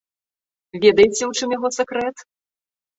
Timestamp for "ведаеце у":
0.87-1.31